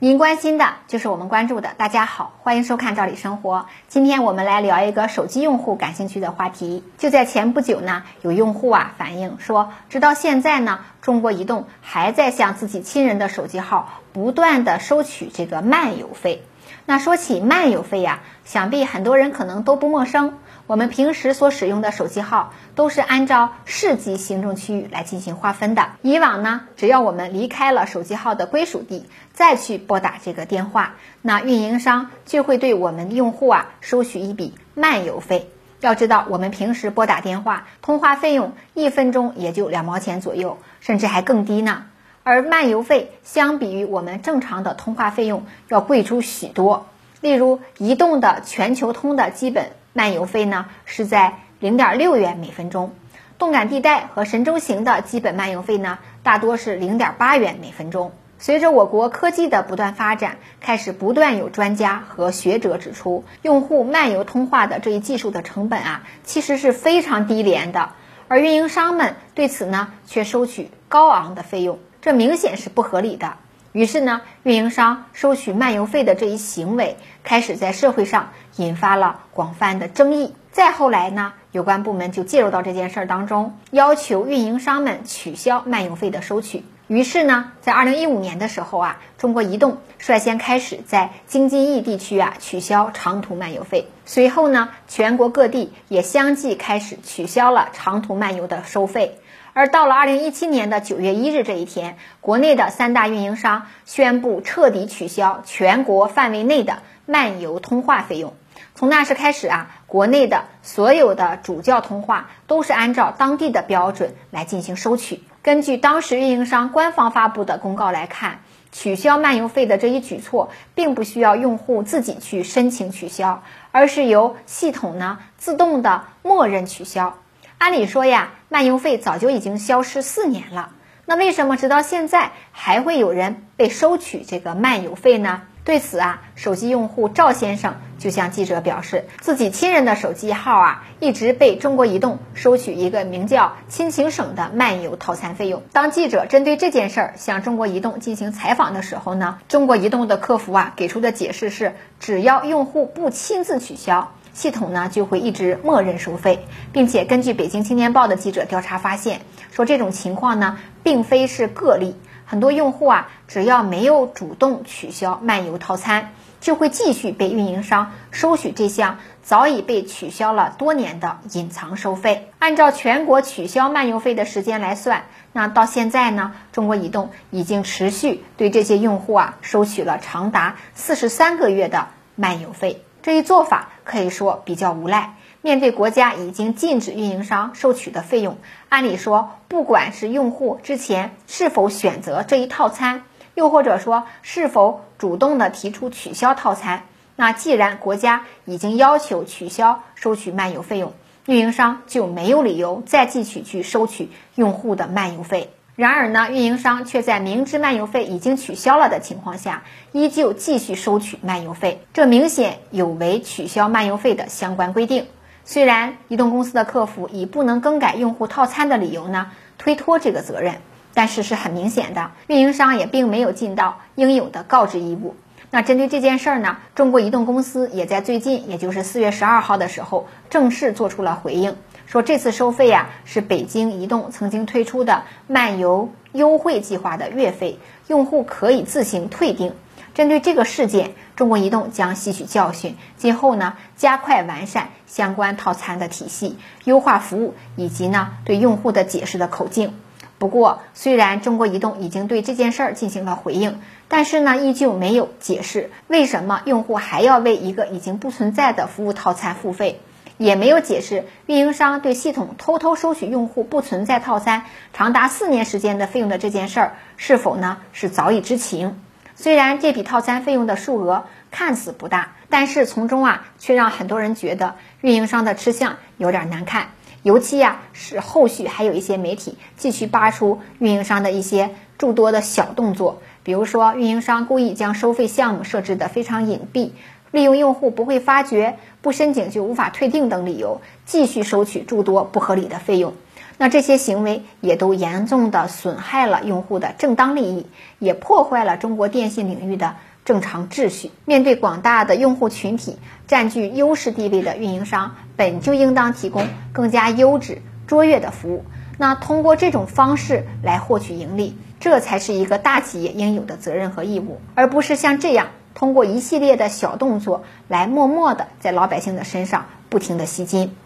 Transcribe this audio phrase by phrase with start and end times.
[0.00, 1.70] 您关心的就是我们关注的。
[1.76, 3.56] 大家好，欢迎收看《赵理生活》。
[3.88, 6.84] 今天我们来聊一个手机用户感兴趣的话题。
[6.98, 16.44] 就在前不久呢，有用户啊反映说，直到现在呢，中国移动还在向自己亲人的手机号不断的收取这个漫游费。
[16.86, 20.38] 那说起漫游费呀，想必很多人可能都不陌生。
[20.66, 25.92] 我们平时所使用的手机号都是按照市级行政区域来进行划分的。
[26.02, 35.50] 以往呢，只要我们离开了手机号的归属地，再去拨打这个电话，那运营商就会对我们用户啊收取一笔漫游费。
[35.80, 41.84] 要知道，我们平时拨打电话通话费用一分钟也就两毛钱左右，甚至还更低呢。
[42.28, 46.86] 而漫游费相比于我们正常的通话费用要贵出许多。
[47.22, 52.92] 例如，移动的全球通的基本漫游费呢是在零点六元每分钟，
[53.38, 58.12] 动感地带和神州行的基本漫游费呢大多是零点八元每分钟。
[58.38, 67.92] 随着我国科技的不断发展，开始不断有专家和学者指出，用户漫游通话的这一技术的成本啊其实是非常低廉的，
[68.28, 71.78] 而运营商们对此呢却收取高昂的费用。
[72.08, 73.34] 这明显是不合理的。
[73.72, 80.34] 于是呢，运营商收取漫游费的这一行为开始在社会上引发了广泛的争议。
[80.50, 86.64] 再后来呢，有关部门就介入到这件事儿当中，要求运营商们取消漫游费的收取。
[86.86, 93.86] 于是呢，在二零一五年的时候啊，中国移动率先开始在京津冀地区啊取消长途漫游费。
[94.06, 99.18] 随后呢，全国各地也相继开始取消了长途漫游的收费。
[99.52, 108.34] 而到了二零一七年的九月一日这一天，国内的三大运营商宣布彻底取消全国范围内的漫游通话费用。
[108.74, 115.22] 从那时开始啊，国内的所有的主叫通话都是按照当地的标准来进行收取。
[115.42, 118.40] 根据当时运营商官方发布的公告来看，
[118.70, 127.16] 取消漫游费的这一举措，并不需要用户自己去申请取消，而是由系统呢自动的默认取消。
[127.58, 130.70] 按理说呀，漫游费早就已经消失四年了，
[131.06, 135.42] 那为什么直到现在还会有人被收取这个漫游费呢？
[135.64, 145.62] 对此啊，手机用户赵先生就向记者表示，自己亲人的手机号啊，一直被中国移动收取一个名叫“亲情省”的漫游套餐费用。
[145.72, 154.14] 当记者针对这件事儿向中国移动进行采访的时候呢，中国移动的客服啊给出的解释是，只要用户不亲自取消。
[154.38, 172.30] 系统呢就会一直默认收费，并且根据北京青年报的记者调查发现，说这种情况呢并非是个例，很多用户啊只要没有主动取消漫游套餐，就会继续被运营商收取这项早已被取消了多年的隐藏收费。
[172.38, 182.84] 按照全国取消漫游费的时间来算，那到现在呢，中国移动已经持续对这些用户啊收取了长达四十三个月的漫游费。
[183.08, 185.14] 这一做法可以说比较无赖。
[185.40, 188.36] 面对国家已经禁止运营商收取的费用，
[188.68, 193.04] 按理说，不管是用户之前是否选择这一套餐，
[193.34, 196.84] 又或者说是否主动的提出取消套餐，
[197.16, 200.92] 那既然国家已经要求取消收取漫游费用，
[201.24, 205.48] 运营商就没有理由再继续去收取用户的漫游费。
[205.78, 209.62] 然而呢，运营商却在明知漫游费已经取消了的情况下，
[209.92, 215.06] 依旧继续收取漫游费，这明显有违取消漫游费的相关规定。
[215.44, 220.56] 虽然移动公司的客服以不能更改用户套餐的理由呢推脱这个责任，
[220.94, 225.14] 但是是很明显的，运营商也并没有尽到应有的告知义务。
[225.52, 231.56] 那针对这件事儿呢，中国移动公司也在最近，也就是四月十二号的时候，正式做出了回应。
[231.88, 239.54] 说这次收费呀是北京移动曾经推出的漫游优惠计划的月费，用户可以自行退订。
[239.94, 249.72] 针对这个事件，中国移动将吸取教训，今后呢加快完善相关套餐的体系，优化服务以及呢对用户的解释的口径。
[250.18, 259.80] 不过，虽然中国移动已经对这件事儿进行了回应，但是呢依旧没有解释为什么用户还要为一个已经不存在的服务套餐付费。
[260.18, 264.42] 也没有解释运营商对系统偷偷收取用户不存在套餐
[264.74, 268.74] 长达四年时间的费用的这件事儿是否呢是早已知情？
[269.14, 276.68] 虽然这笔套餐费用的数额看似不大，但是从中啊却让很多人觉得运营商的吃相有点难看。
[277.04, 286.70] 尤其呀是后续还有一些媒体继续扒出运营商的一些诸多的小动作，比如说运营商故意将收费项目设置的非常隐蔽。
[287.10, 292.94] 利用用户不会发觉、不申请就无法退订等理由，继续收取诸多不合理的费用。
[293.38, 297.46] 那这些行为也都严重的损害了用户的正当利益，
[297.78, 300.90] 也破坏了中国电信领域的正常秩序。
[301.04, 308.44] 面对广大的用户群体，占据优势地位的运营商本就应当提供更加优质、卓越的服务。
[308.76, 320.56] 那通过这种方式来获取盈利，这才是一个大企业应有的责任和义务，而不是像这样通过一系列的小动作来默默的在老百姓的身上不停的吸金。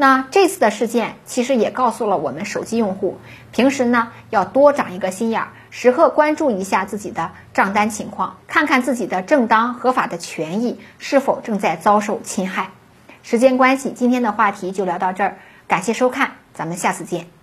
[0.00, 3.18] 那这次的事件其实也告诉了我们手机用户，
[3.50, 12.70] 平时呢要多长一个心眼儿，时刻关注一下自己的账单情况，看看自己的正当合法的权益是否正在遭受侵害。
[13.24, 17.37] 时间关系，今天的话题就聊到这儿，感谢收看，咱们下次见。